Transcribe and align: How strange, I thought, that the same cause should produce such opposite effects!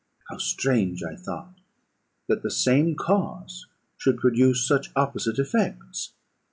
How 0.31 0.39
strange, 0.39 1.03
I 1.03 1.15
thought, 1.15 1.59
that 2.27 2.41
the 2.41 2.49
same 2.49 2.95
cause 2.95 3.67
should 3.97 4.17
produce 4.17 4.65
such 4.67 4.89
opposite 4.95 5.37
effects! 5.37 6.13